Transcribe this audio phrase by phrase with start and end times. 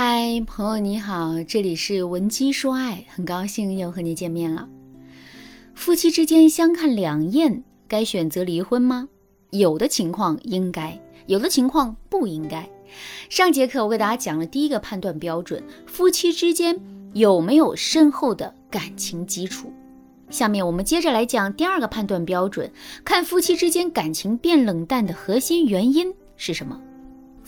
[0.00, 4.68] 嗨，朋友你好，这里是文姬说爱，很高兴又和你见面了。
[5.74, 9.08] 夫妻之间相看两厌，该选择离婚吗？
[9.50, 12.70] 有的情况应该，有的情况不应该。
[13.28, 16.78] 上节课我给大家讲了第一个判断标准：夫妻之间
[17.12, 19.72] 有没有深厚的感情基础。
[20.30, 22.70] 下面我们接着来讲第二个判断标准，
[23.04, 26.80] 看夫妻之间感情变冷淡的核心原因是什么。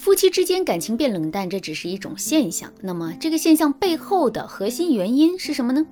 [0.00, 2.72] 夫妻之间感情变冷淡，这只是一种现象。
[2.80, 5.86] 那么，这个现象背后的核心原因是什么呢？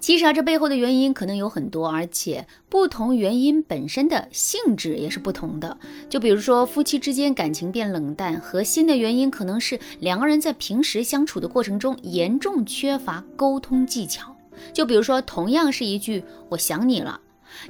[0.00, 5.78] 其实啊，这背后的原因可能有很多，而且不同原因本身的性质也是不同的。
[6.08, 14.34] 就比如说，夫妻之间感情变冷淡，核心的原因可能是两个人在平时相处的过程中严重缺乏沟通技巧。
[14.72, 17.20] 就比如说，同样是一句“我想你了”，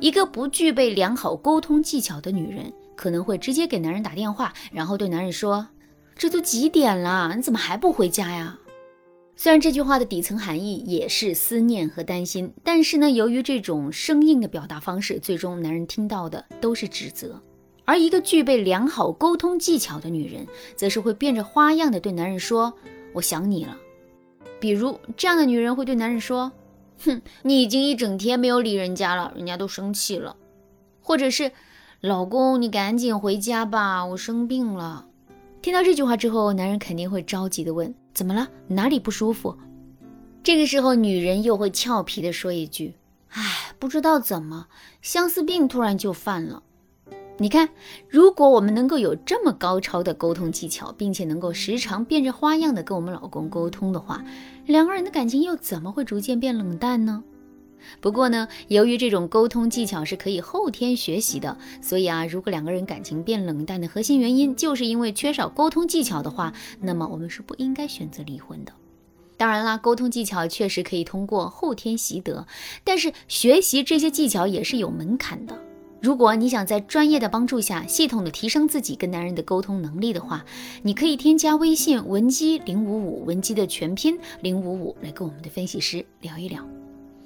[0.01, 2.73] 一个不具备良好沟通技巧的女人。
[3.01, 5.69] 可能会直接给男人打电话，然后对男人说
[6.15, 8.59] ：“这都几点了，你怎么还不回家呀？”
[9.35, 17.41] 虽然这句话的底层含义也是思念和担心，但是呢，由于这种生硬的表达方式，最终男人听到的都是指责。
[17.87, 20.47] 而一个具备良好沟通技巧的女人，
[20.77, 22.75] 则是会变着花样的对男人说
[23.17, 23.79] ：“我想你了。”
[24.61, 26.53] 比如这样的女人会对男人说
[27.03, 30.37] ：“哼，你已经一整天没有理人家了，人家都生气了。”
[31.01, 31.51] 或者是。
[32.01, 35.05] 老公，你赶紧回家吧，我生病了。
[35.61, 38.49] 听到这句话之后，男人肯定会着急的问：“怎么了？
[38.69, 39.55] 哪里不舒服？”
[40.43, 42.95] 这个时候，女人又会俏皮的说一句
[43.29, 43.43] ：“哎，
[43.79, 44.69] 不知道怎么，
[45.03, 46.63] 相思病突然就犯了。”
[47.37, 47.69] 你看，
[48.09, 54.25] 如果我们能够有这么高超的沟通技巧，并且能够时常变着花样的跟我们老公沟通的话，
[54.65, 57.23] 两个人的感情又怎么会逐渐变冷淡呢？
[58.01, 68.73] 不过呢，由于这种沟通技巧是可以后天学习的，所以啊，如果两个人感情变冷淡的核心原因就是因为缺少沟通技巧的话，那么我们是不应该选择离婚的。
[69.37, 72.47] 当然啦，沟通技巧确实可以通过后天习得，
[72.85, 75.59] 但是学习这些技巧也是有门槛的。
[76.03, 80.45] 如果你想在专业的帮助下系统的提升自己跟男人的沟通能力的话，
[80.83, 86.80] 你可以添加微信文姬零五五，文姬的全拼零五五，来跟我们的分析师聊一聊。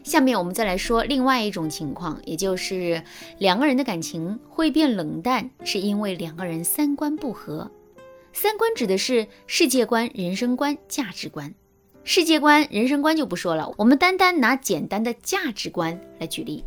[0.04, 3.02] 下面我们再来说另外一种情况，也就是
[3.38, 7.68] 两个人的感情会变冷淡，是因为两个人三观不合。
[8.32, 11.52] 三观指的是世界观、人生观、价值观。
[12.04, 16.62] 世界观、人生观就不说了，我们单单拿简单的价值观来举例。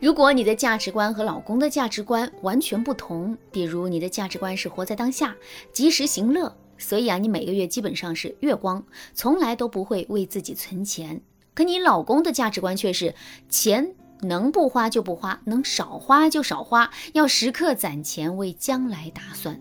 [0.00, 5.36] 如果你的价值观和老公的价值观完全不同，比如你的价值观是活在当下、
[5.72, 6.56] 及时行乐。
[6.78, 11.20] 所以啊，你每个月基本上是月光，从来都不会为自己存钱。
[11.54, 13.14] 可你老公的价值观却是
[13.48, 19.60] 钱能不花就不花，能少花就少花，要时刻攒钱为将来打算。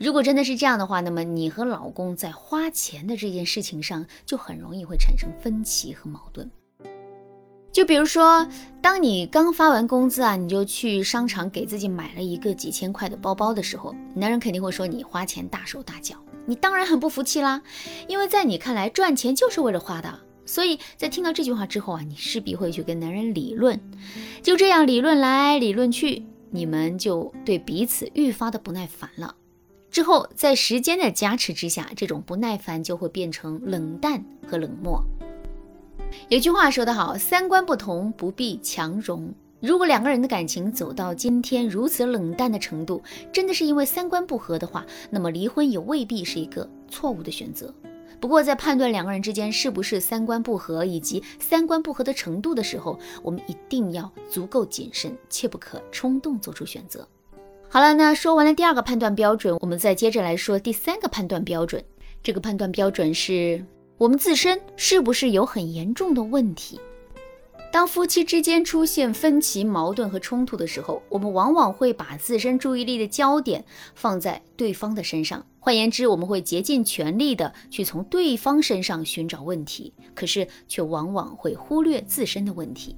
[0.00, 6.48] 如果真的是这样的话，那么你和老公在花钱的这件事情上就很容易会产生分歧和矛盾。
[7.78, 8.44] 就比如说，
[8.82, 16.16] 当你刚发完工资啊，你就去商场给自己买了一个几千块的包包的时候，男人肯定会说你花钱大手大脚。
[16.44, 17.62] 你当然很不服气啦，
[18.08, 20.18] 因为在你看来赚钱就是为了花的。
[20.44, 23.80] 所以在听到这句话之后啊，你势必会去跟男人理论。
[24.42, 29.36] 就这样理论来理论去，你们就对彼此愈发的不耐烦了。
[29.88, 35.00] 之后在时间的加持之下，这种不耐烦就会变成冷淡和冷漠。
[36.28, 39.32] 有句话说得好，三观不同不必强融。
[39.60, 43.02] 如果两个人的感情走到今天如此冷淡的程度，
[43.32, 47.74] 真的是因为三观不合的话，那么离婚也未必是一个错误的选择。
[48.20, 57.06] 不过，在判断两个人之间是不是三观不合以及三观不合的程度的时候，我们一定要足够谨慎，切不可冲动做出选择。
[57.68, 61.82] 好了，那说完了第二个判断标准，我们再接着来说第三个判断标准。
[62.22, 63.64] 这个判断标准是。
[63.98, 66.80] 我们自身是不是有很严重的问题？
[67.72, 73.64] 当夫妻之间出现分歧、矛盾和冲突的时候，我们往往会把自身注意力的焦点
[73.96, 75.44] 放在对方的身上。
[75.58, 82.96] 换言之，我们会竭尽全力的去从对方身上寻找问题，可是却往往会忽略自身的问题。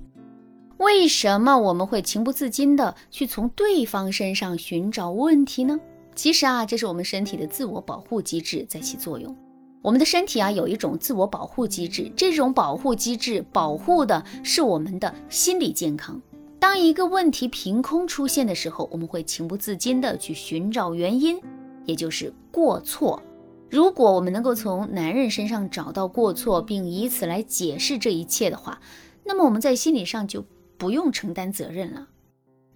[0.76, 5.80] 为什么我们会情不自禁的去从对方身上寻找问题呢？
[6.14, 9.34] 其实啊，这是我们身体的自我保护机制在起作用。
[9.82, 16.20] 我们的身体啊有一种自我保护机制，这种保护机制保护的是我们的心理健康。
[16.58, 21.40] 当一个问题凭空出现的时候，我们会情不自禁的去寻找原因，
[21.86, 23.22] 也就是过错。
[23.70, 28.78] 如果我们能够从男人身上找到过错，并以此来解释这一切的话，
[29.24, 30.44] 那么我们在心理上就
[30.76, 32.08] 不用承担责任了。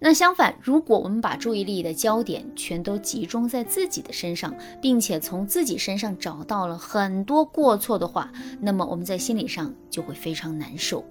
[0.07, 8.31] 那相反，如果我们把注意力的焦点全都集中在自己的身上，并且从自己身上找到了很多过错的话，
[8.61, 11.03] 那么我们在心理上就会非常难受。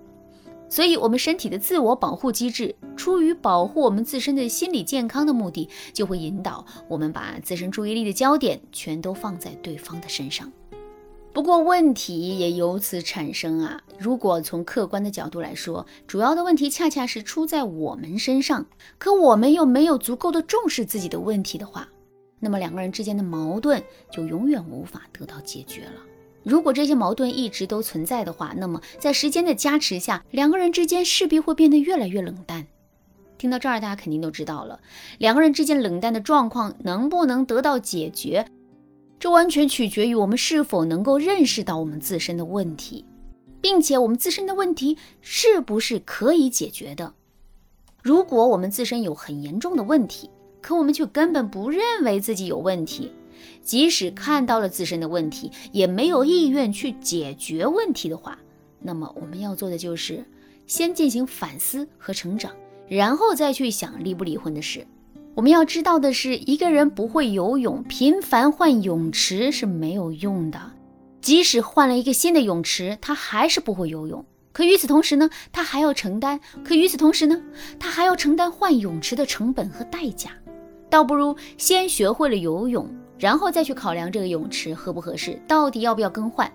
[0.69, 10.53] 所以，我们身体的自我保护机制，出于保护我们自身的心理健康的目的，就会引导我们把自身注意力的焦点全都放在对方的身上。
[11.35, 13.83] 不过，问题也由此产生啊！
[13.99, 18.65] 如果从客观的角度来说，主要的问题恰恰是出在我们身上，
[18.99, 21.89] 可我们又没有足够的重视自己的问题的话，
[22.39, 23.83] 那么两个人之间的矛盾
[24.13, 26.01] 就永远无法得到解决了。
[26.45, 32.65] 如果这些矛盾一直都存在的话，那么在时间的加持下，两个人之间势必会变得越来越冷淡。
[33.39, 34.79] 听到这儿，大家肯定都知道了，
[35.19, 38.47] 两个人之间冷淡的状况能不能得到解决？
[39.25, 43.07] 这完全取决于我们是否能够认识到我们自身的问题，
[43.59, 47.15] 并且我们自身的问题是不是可以解决的。
[48.03, 50.29] 如果我们自身有很严重的问题，
[50.61, 53.13] 可我们却根本不认为自己有问题，
[53.63, 58.39] 即使看到了自身的问题，也没有意愿去解决问题的话，
[58.79, 60.23] 那么我们要做的就是
[60.67, 62.53] 先进行反思和成长，
[62.87, 64.87] 然后再去想离不离婚的事。
[65.35, 70.61] 我们要知道的是，一个人不会游泳，频繁换泳池是没有用的。
[71.21, 74.25] 即使换了一个新的泳池，他还是不会游泳。
[74.53, 77.43] 可与此同时呢，他还要承担；可与此同时呢，
[77.81, 80.31] 他还要承担换泳池的成本和代价。
[80.89, 82.89] 倒不如先学会了游泳，
[83.19, 86.49] 然后再去考量这个泳池合不合适，到底要不要更换。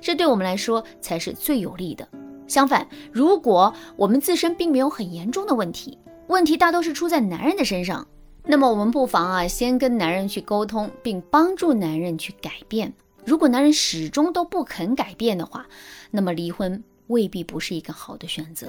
[0.00, 2.06] 这对我们来说才是最有利的。
[2.46, 5.98] 相反，如果我们自身并没有很严重的问题，
[6.28, 8.06] 问题大都是出在男人的身上。
[8.44, 12.92] 那么我们不妨啊，先跟男人去沟通，并帮助男人去改变。
[13.24, 15.66] 如果男人始终都不肯改变的话，
[16.10, 18.66] 那么离婚未必不是一个好的选择。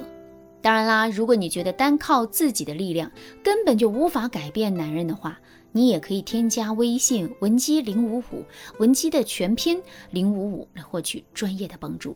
[0.61, 3.11] 当然啦，如果你觉得单靠自己的力量
[3.43, 5.39] 根本就无法改变男人的话，
[5.71, 8.45] 你也可以添加微信文姬零五五，
[8.77, 9.81] 文姬的全拼
[10.11, 12.15] 零五五来获取专业的帮助。